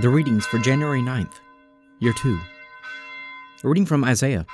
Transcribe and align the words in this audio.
The 0.00 0.08
readings 0.08 0.46
for 0.46 0.60
January 0.60 1.00
9th, 1.00 1.40
Year 1.98 2.12
2. 2.12 2.38
A 3.64 3.68
reading 3.68 3.84
from 3.84 4.04
Isaiah, 4.04 4.46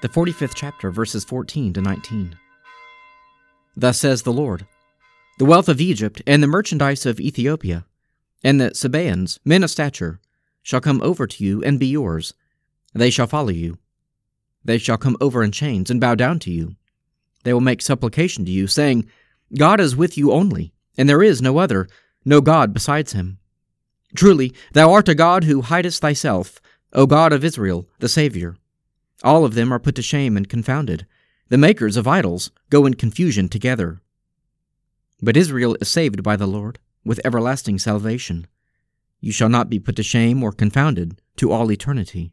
the 0.00 0.08
45th 0.08 0.54
chapter, 0.54 0.90
verses 0.90 1.24
14 1.24 1.74
to 1.74 1.82
19. 1.82 2.34
Thus 3.76 4.00
says 4.00 4.22
the 4.22 4.32
Lord 4.32 4.66
The 5.38 5.44
wealth 5.44 5.68
of 5.68 5.82
Egypt 5.82 6.22
and 6.26 6.42
the 6.42 6.46
merchandise 6.46 7.04
of 7.04 7.20
Ethiopia, 7.20 7.84
and 8.42 8.58
the 8.58 8.74
Sabaeans, 8.74 9.38
men 9.44 9.62
of 9.62 9.70
stature, 9.70 10.20
shall 10.62 10.80
come 10.80 11.02
over 11.02 11.26
to 11.26 11.44
you 11.44 11.62
and 11.62 11.78
be 11.78 11.88
yours. 11.88 12.32
They 12.94 13.10
shall 13.10 13.26
follow 13.26 13.50
you. 13.50 13.76
They 14.64 14.78
shall 14.78 14.96
come 14.96 15.18
over 15.20 15.42
in 15.42 15.52
chains 15.52 15.90
and 15.90 16.00
bow 16.00 16.14
down 16.14 16.38
to 16.38 16.50
you. 16.50 16.76
They 17.44 17.52
will 17.52 17.60
make 17.60 17.82
supplication 17.82 18.46
to 18.46 18.50
you, 18.50 18.66
saying, 18.66 19.04
God 19.54 19.80
is 19.80 19.94
with 19.94 20.16
you 20.16 20.32
only, 20.32 20.72
and 20.96 21.06
there 21.06 21.22
is 21.22 21.42
no 21.42 21.58
other, 21.58 21.88
no 22.24 22.40
God 22.40 22.72
besides 22.72 23.12
him. 23.12 23.38
Truly, 24.14 24.54
thou 24.72 24.92
art 24.92 25.08
a 25.08 25.14
God 25.14 25.44
who 25.44 25.62
hidest 25.62 26.00
thyself, 26.00 26.60
O 26.92 27.06
God 27.06 27.32
of 27.32 27.44
Israel, 27.44 27.88
the 27.98 28.08
Saviour. 28.08 28.56
All 29.22 29.44
of 29.44 29.54
them 29.54 29.72
are 29.72 29.78
put 29.78 29.94
to 29.96 30.02
shame 30.02 30.36
and 30.36 30.48
confounded. 30.48 31.06
The 31.48 31.58
makers 31.58 31.96
of 31.96 32.06
idols 32.06 32.50
go 32.70 32.86
in 32.86 32.94
confusion 32.94 33.48
together. 33.48 34.00
But 35.20 35.36
Israel 35.36 35.76
is 35.80 35.88
saved 35.88 36.22
by 36.22 36.36
the 36.36 36.46
Lord, 36.46 36.78
with 37.04 37.20
everlasting 37.24 37.78
salvation. 37.78 38.46
You 39.20 39.32
shall 39.32 39.48
not 39.48 39.68
be 39.68 39.80
put 39.80 39.96
to 39.96 40.02
shame 40.02 40.42
or 40.42 40.52
confounded 40.52 41.20
to 41.36 41.50
all 41.50 41.72
eternity. 41.72 42.32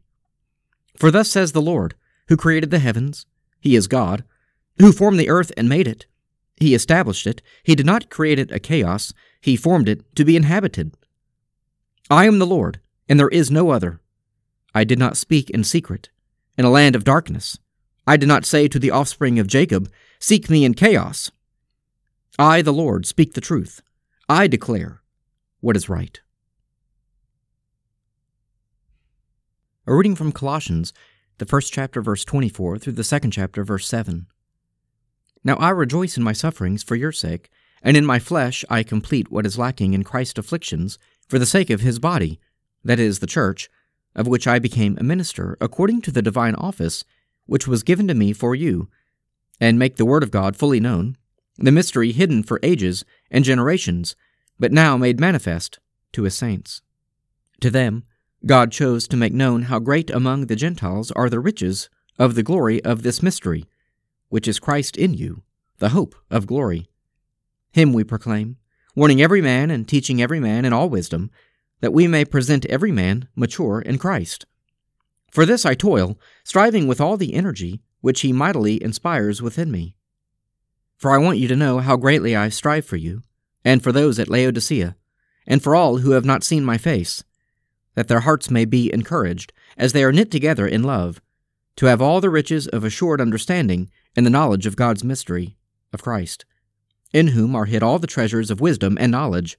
For 0.96 1.10
thus 1.10 1.30
says 1.30 1.52
the 1.52 1.62
Lord, 1.62 1.94
who 2.28 2.36
created 2.36 2.70
the 2.70 2.78
heavens, 2.78 3.26
He 3.60 3.76
is 3.76 3.86
God, 3.86 4.24
who 4.78 4.92
formed 4.92 5.18
the 5.18 5.28
earth 5.28 5.52
and 5.56 5.68
made 5.68 5.88
it. 5.88 6.06
He 6.56 6.74
established 6.74 7.26
it. 7.26 7.42
He 7.62 7.74
did 7.74 7.86
not 7.86 8.10
create 8.10 8.38
it 8.38 8.50
a 8.50 8.58
chaos, 8.58 9.12
He 9.40 9.56
formed 9.56 9.88
it 9.88 10.14
to 10.16 10.24
be 10.24 10.36
inhabited. 10.36 10.96
I 12.08 12.26
am 12.26 12.38
the 12.38 12.46
Lord, 12.46 12.80
and 13.08 13.18
there 13.18 13.28
is 13.28 13.50
no 13.50 13.70
other. 13.70 14.00
I 14.74 14.84
did 14.84 14.98
not 14.98 15.16
speak 15.16 15.50
in 15.50 15.64
secret, 15.64 16.10
in 16.56 16.64
a 16.64 16.70
land 16.70 16.94
of 16.94 17.02
darkness. 17.02 17.58
I 18.06 18.16
did 18.16 18.28
not 18.28 18.44
say 18.44 18.68
to 18.68 18.78
the 18.78 18.92
offspring 18.92 19.38
of 19.38 19.48
Jacob, 19.48 19.90
Seek 20.20 20.48
me 20.48 20.64
in 20.64 20.74
chaos. 20.74 21.30
I, 22.38 22.62
the 22.62 22.72
Lord, 22.72 23.06
speak 23.06 23.34
the 23.34 23.40
truth. 23.40 23.82
I 24.28 24.46
declare 24.46 25.02
what 25.60 25.76
is 25.76 25.88
right. 25.88 26.20
A 29.86 29.94
reading 29.94 30.14
from 30.14 30.32
Colossians, 30.32 30.92
the 31.38 31.46
first 31.46 31.72
chapter, 31.72 32.00
verse 32.02 32.24
24, 32.24 32.78
through 32.78 32.92
the 32.94 33.04
second 33.04 33.32
chapter, 33.32 33.64
verse 33.64 33.86
7. 33.86 34.26
Now 35.42 35.56
I 35.56 35.70
rejoice 35.70 36.16
in 36.16 36.22
my 36.22 36.32
sufferings 36.32 36.82
for 36.82 36.96
your 36.96 37.12
sake, 37.12 37.50
and 37.82 37.96
in 37.96 38.06
my 38.06 38.18
flesh 38.18 38.64
I 38.68 38.82
complete 38.82 39.30
what 39.30 39.46
is 39.46 39.58
lacking 39.58 39.94
in 39.94 40.04
Christ's 40.04 40.38
afflictions 40.38 40.98
for 41.26 41.38
the 41.38 41.46
sake 41.46 41.70
of 41.70 41.80
his 41.80 41.98
body, 41.98 42.40
that 42.84 43.00
is, 43.00 43.18
the 43.18 43.26
church, 43.26 43.68
of 44.14 44.26
which 44.26 44.46
I 44.46 44.58
became 44.58 44.96
a 44.98 45.04
minister, 45.04 45.56
according 45.60 46.02
to 46.02 46.10
the 46.10 46.22
divine 46.22 46.54
office 46.54 47.04
which 47.46 47.68
was 47.68 47.82
given 47.82 48.08
to 48.08 48.14
me 48.14 48.32
for 48.32 48.54
you, 48.54 48.88
and 49.60 49.78
make 49.78 49.96
the 49.96 50.04
word 50.04 50.22
of 50.22 50.30
God 50.30 50.56
fully 50.56 50.80
known, 50.80 51.16
the 51.56 51.72
mystery 51.72 52.12
hidden 52.12 52.42
for 52.42 52.60
ages 52.62 53.04
and 53.30 53.44
generations, 53.44 54.16
but 54.58 54.72
now 54.72 54.96
made 54.96 55.20
manifest 55.20 55.78
to 56.12 56.22
his 56.22 56.34
saints. 56.34 56.82
To 57.60 57.70
them, 57.70 58.04
God 58.44 58.70
chose 58.70 59.08
to 59.08 59.16
make 59.16 59.32
known 59.32 59.62
how 59.62 59.78
great 59.78 60.10
among 60.10 60.46
the 60.46 60.56
Gentiles 60.56 61.10
are 61.12 61.30
the 61.30 61.40
riches 61.40 61.88
of 62.18 62.34
the 62.34 62.42
glory 62.42 62.82
of 62.84 63.02
this 63.02 63.22
mystery, 63.22 63.66
which 64.28 64.46
is 64.48 64.58
Christ 64.58 64.96
in 64.96 65.14
you, 65.14 65.42
the 65.78 65.90
hope 65.90 66.14
of 66.30 66.46
glory. 66.46 66.88
Him 67.72 67.92
we 67.92 68.04
proclaim 68.04 68.56
warning 68.96 69.20
every 69.20 69.42
man 69.42 69.70
and 69.70 69.86
teaching 69.86 70.22
every 70.22 70.40
man 70.40 70.64
in 70.64 70.72
all 70.72 70.88
wisdom, 70.88 71.30
that 71.80 71.92
we 71.92 72.08
may 72.08 72.24
present 72.24 72.64
every 72.64 72.90
man 72.90 73.28
mature 73.36 73.80
in 73.82 73.98
Christ. 73.98 74.46
For 75.30 75.44
this 75.44 75.66
I 75.66 75.74
toil, 75.74 76.18
striving 76.42 76.86
with 76.88 77.00
all 77.00 77.18
the 77.18 77.34
energy 77.34 77.82
which 78.00 78.22
He 78.22 78.32
mightily 78.32 78.82
inspires 78.82 79.42
within 79.42 79.70
me. 79.70 79.96
For 80.96 81.10
I 81.10 81.18
want 81.18 81.38
you 81.38 81.46
to 81.48 81.56
know 81.56 81.80
how 81.80 81.96
greatly 81.96 82.34
I 82.34 82.48
strive 82.48 82.86
for 82.86 82.96
you, 82.96 83.22
and 83.62 83.82
for 83.82 83.92
those 83.92 84.18
at 84.18 84.30
Laodicea, 84.30 84.96
and 85.46 85.62
for 85.62 85.76
all 85.76 85.98
who 85.98 86.12
have 86.12 86.24
not 86.24 86.42
seen 86.42 86.64
my 86.64 86.78
face, 86.78 87.22
that 87.94 88.08
their 88.08 88.20
hearts 88.20 88.50
may 88.50 88.64
be 88.64 88.92
encouraged, 88.92 89.52
as 89.76 89.92
they 89.92 90.04
are 90.04 90.12
knit 90.12 90.30
together 90.30 90.66
in 90.66 90.82
love, 90.82 91.20
to 91.76 91.86
have 91.86 92.00
all 92.00 92.22
the 92.22 92.30
riches 92.30 92.66
of 92.68 92.82
assured 92.82 93.20
understanding 93.20 93.90
and 94.16 94.24
the 94.24 94.30
knowledge 94.30 94.64
of 94.64 94.76
God's 94.76 95.04
mystery, 95.04 95.58
of 95.92 96.02
Christ 96.02 96.46
in 97.16 97.28
whom 97.28 97.56
are 97.56 97.64
hid 97.64 97.82
all 97.82 97.98
the 97.98 98.06
treasures 98.06 98.50
of 98.50 98.60
wisdom 98.60 98.98
and 99.00 99.10
knowledge. 99.10 99.56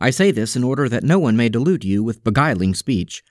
I 0.00 0.10
say 0.10 0.32
this 0.32 0.56
in 0.56 0.64
order 0.64 0.88
that 0.88 1.04
no 1.04 1.16
one 1.16 1.36
may 1.36 1.48
delude 1.48 1.84
you 1.84 2.02
with 2.02 2.24
beguiling 2.24 2.74
speech. 2.74 3.22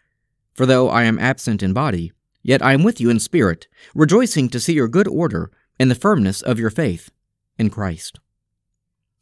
For 0.53 0.65
though 0.65 0.87
I 0.87 1.03
am 1.03 1.19
absent 1.19 1.61
in 1.61 1.73
body, 1.73 2.13
yet 2.43 2.61
I 2.61 2.71
am 2.71 2.81
with 2.81 3.01
you 3.01 3.09
in 3.09 3.19
spirit, 3.19 3.67
rejoicing 3.93 4.47
to 4.49 4.59
see 4.61 4.71
your 4.71 4.87
good 4.87 5.05
order 5.05 5.51
and 5.77 5.91
the 5.91 5.95
firmness 5.95 6.41
of 6.41 6.59
your 6.59 6.69
faith 6.69 7.11
in 7.57 7.69
Christ. 7.69 8.21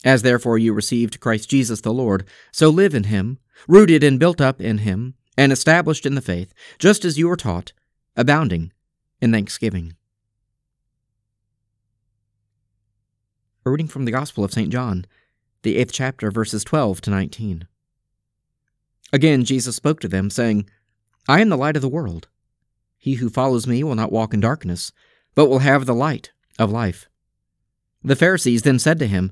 As 0.06 0.22
therefore 0.22 0.60
you 0.60 0.74
received 0.74 1.20
Christ 1.20 1.50
Jesus 1.50 1.82
the 1.82 1.92
Lord, 1.92 2.24
so 2.52 2.70
live 2.70 2.94
in 2.94 3.06
him, 3.06 3.40
rooted 3.68 4.04
and 4.04 4.20
built 4.20 4.40
up 4.40 4.62
in 4.62 4.78
him, 4.80 5.16
and 5.36 5.52
established 5.52 6.06
in 6.06 6.14
the 6.14 6.22
faith, 6.22 6.54
just 6.78 7.04
as 7.04 7.18
you 7.18 7.28
were 7.28 7.36
taught, 7.36 7.74
abounding 8.16 8.72
in 9.22 9.32
thanksgiving. 9.32 9.97
Reading 13.70 13.88
from 13.88 14.06
the 14.06 14.12
Gospel 14.12 14.46
of 14.46 14.54
St. 14.54 14.70
John, 14.70 15.06
the 15.62 15.76
eighth 15.76 15.92
chapter, 15.92 16.32
verses 16.32 16.64
12 16.64 17.02
to 17.02 17.10
19. 17.10 17.68
Again 19.12 19.44
Jesus 19.44 19.76
spoke 19.76 20.00
to 20.00 20.08
them, 20.08 20.30
saying, 20.30 20.70
I 21.28 21.42
am 21.42 21.50
the 21.50 21.58
light 21.58 21.76
of 21.76 21.82
the 21.82 21.90
world. 21.90 22.30
He 22.98 23.16
who 23.16 23.30
follows 23.30 23.68
me 23.68 23.84
will 23.84 23.96
not 23.96 24.12
walk 24.12 24.34
in 24.34 24.40
darkness, 24.40 24.94
but 25.36 25.48
will 25.48 25.60
have 25.60 25.86
the 25.86 25.94
light 25.94 26.32
of 26.58 26.72
life. 26.72 27.10
The 28.04 28.16
Pharisees 28.16 28.62
then 28.62 28.80
said 28.80 29.00
to 29.00 29.08
him, 29.08 29.32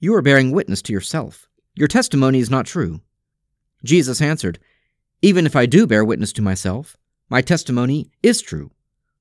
You 0.00 0.14
are 0.16 0.22
bearing 0.22 0.50
witness 0.50 0.82
to 0.82 0.92
yourself. 0.92 1.48
Your 1.76 1.88
testimony 1.88 2.40
is 2.40 2.50
not 2.50 2.66
true. 2.66 3.00
Jesus 3.84 4.20
answered, 4.20 4.58
Even 5.22 5.46
if 5.46 5.54
I 5.54 5.66
do 5.66 5.86
bear 5.86 6.04
witness 6.04 6.32
to 6.34 6.42
myself, 6.42 6.96
my 7.28 7.40
testimony 7.40 8.10
is 8.22 8.42
true. 8.42 8.72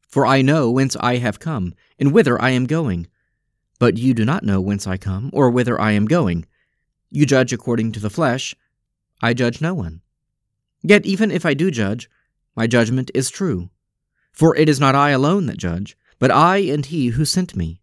For 0.08 0.26
I 0.26 0.42
know 0.42 0.72
whence 0.72 0.98
I 1.00 1.18
have 1.18 1.40
come, 1.40 1.76
and 2.00 2.12
whither 2.12 2.42
I 2.42 2.50
am 2.50 2.66
going. 2.66 3.08
But 3.80 3.98
you 3.98 4.14
do 4.14 4.26
not 4.26 4.44
know 4.44 4.60
whence 4.60 4.86
I 4.86 4.98
come, 4.98 5.30
or 5.34 5.50
whither 5.50 5.80
I 5.80 5.94
am 5.94 6.06
going. 6.06 6.46
You 7.10 7.26
judge 7.26 7.54
according 7.54 7.94
to 7.94 8.00
the 8.00 8.10
flesh. 8.10 8.54
I 9.22 9.34
judge 9.34 9.62
no 9.62 9.74
one. 9.74 10.02
Yet 10.84 11.06
even 11.06 11.32
if 11.32 11.46
I 11.46 11.54
do 11.54 11.72
judge, 11.72 12.10
my 12.56 12.68
judgment 12.68 13.10
is 13.14 13.30
true. 13.30 13.70
For 14.32 14.56
it 14.56 14.70
is 14.70 14.80
not 14.80 14.96
I 14.96 15.10
alone 15.12 15.46
that 15.48 15.58
judge, 15.58 15.98
but 16.20 16.32
I 16.32 16.58
and 16.58 16.86
he 16.86 17.08
who 17.08 17.26
sent 17.26 17.56
me. 17.56 17.82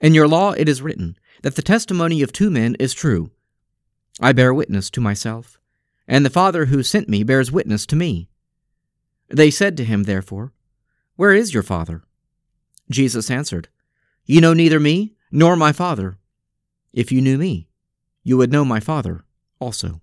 In 0.00 0.14
your 0.14 0.28
law 0.28 0.52
it 0.52 0.68
is 0.68 0.82
written 0.82 1.16
that 1.42 1.56
the 1.56 1.62
testimony 1.62 2.22
of 2.22 2.32
two 2.32 2.50
men 2.50 2.76
is 2.78 2.94
true. 2.94 3.30
I 4.20 4.32
bear 4.32 4.54
witness 4.54 4.90
to 4.90 5.00
myself, 5.00 5.58
and 6.06 6.24
the 6.24 6.30
Father 6.30 6.66
who 6.66 6.82
sent 6.82 7.08
me 7.08 7.22
bears 7.22 7.50
witness 7.50 7.86
to 7.86 7.96
me. 7.96 8.28
They 9.28 9.50
said 9.50 9.76
to 9.76 9.84
him, 9.84 10.04
therefore, 10.04 10.52
Where 11.16 11.32
is 11.32 11.54
your 11.54 11.62
Father? 11.62 12.02
Jesus 12.90 13.30
answered, 13.30 13.68
you 14.32 14.40
know 14.40 14.54
neither 14.54 14.80
me 14.80 15.12
nor 15.30 15.56
my 15.56 15.72
Father. 15.72 16.16
If 16.94 17.12
you 17.12 17.20
knew 17.20 17.36
me, 17.36 17.68
you 18.24 18.38
would 18.38 18.50
know 18.50 18.64
my 18.64 18.80
Father 18.80 19.26
also. 19.58 20.00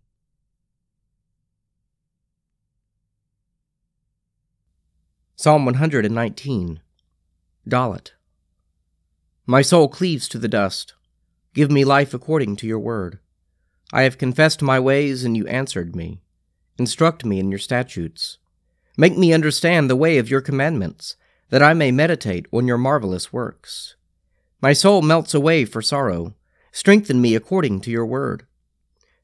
Psalm 5.36 5.66
119 5.66 6.80
Dalet 7.68 8.12
My 9.48 9.64
soul 9.64 9.88
cleaves 9.88 10.30
to 10.30 10.38
the 10.38 10.48
dust. 10.48 10.94
Give 11.56 11.72
me 11.72 11.84
life 11.84 12.14
according 12.14 12.58
to 12.58 12.68
your 12.68 12.78
word. 12.78 13.18
I 13.92 14.04
have 14.04 14.20
confessed 14.20 14.62
my 14.62 14.80
ways, 14.80 15.24
and 15.24 15.36
you 15.36 15.48
answered 15.48 15.96
me. 15.96 16.22
Instruct 16.78 17.26
me 17.26 17.40
in 17.40 17.50
your 17.50 17.58
statutes. 17.58 18.38
Make 18.96 19.18
me 19.18 19.34
understand 19.34 19.90
the 19.90 19.96
way 19.96 20.20
of 20.20 20.30
your 20.30 20.42
commandments, 20.42 21.16
that 21.50 21.64
I 21.64 21.74
may 21.74 21.92
meditate 21.92 22.46
on 22.52 22.68
your 22.68 22.78
marvelous 22.78 23.34
works. 23.34 23.96
My 24.62 24.74
soul 24.74 25.02
melts 25.02 25.34
away 25.34 25.66
for 25.66 25.82
sorrow. 25.82 26.36
Strengthen 26.72 27.22
me 27.22 27.36
according 27.36 27.82
to 27.82 27.92
your 27.92 28.06
word. 28.06 28.46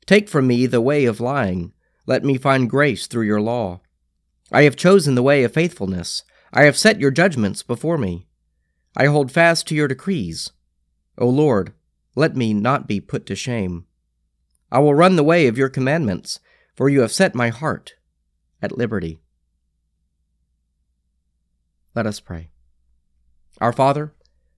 Take 0.06 0.30
from 0.30 0.48
me 0.48 0.66
the 0.66 0.82
way 0.82 1.06
of 1.06 1.20
lying. 1.20 1.74
Let 2.06 2.24
me 2.24 2.38
find 2.38 2.70
grace 2.70 3.08
through 3.08 3.26
your 3.26 3.42
law. 3.42 3.82
I 4.52 4.64
have 4.64 4.76
chosen 4.76 5.16
the 5.16 5.24
way 5.24 5.44
of 5.44 5.54
faithfulness. 5.54 6.24
I 6.54 6.64
have 6.64 6.78
set 6.78 7.00
your 7.00 7.12
judgments 7.12 7.64
before 7.64 7.98
me. 7.98 8.28
I 8.96 9.08
hold 9.08 9.32
fast 9.32 9.68
to 9.68 9.76
your 9.76 9.88
decrees. 9.88 10.52
O 11.18 11.28
Lord, 11.28 11.74
let 12.16 12.36
me 12.36 12.54
not 12.54 12.88
be 12.88 13.02
put 13.02 13.26
to 13.26 13.36
shame. 13.36 13.86
I 14.72 14.80
will 14.80 14.94
run 14.94 15.16
the 15.16 15.24
way 15.24 15.48
of 15.48 15.58
your 15.58 15.70
commandments, 15.70 16.40
for 16.76 16.88
you 16.88 17.02
have 17.02 17.12
set 17.12 17.36
my 17.36 17.50
heart 17.50 17.96
at 18.62 18.78
liberty. 18.78 19.20
Let 21.94 22.06
us 22.06 22.20
pray. 22.20 22.50
Our 23.60 23.74
Father, 23.74 24.14